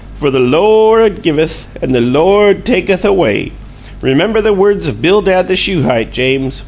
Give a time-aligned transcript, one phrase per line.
[0.15, 3.51] For the Lo ord givuth and the Lo ord takuth away!
[4.01, 6.59] Remember the words of Bildad the Shuhite, James.